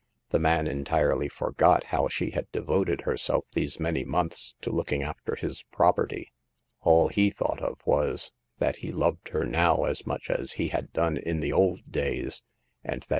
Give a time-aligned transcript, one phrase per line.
[0.31, 5.35] The man entirely forgot how she had devoted herself these many months to looking after
[5.35, 6.31] his property;
[6.81, 10.91] all he thought of was, that he loved her now, as much as he had
[10.91, 12.41] done in t\\e oVd d?L^^,
[12.83, 13.07] attv^ *Cm.\.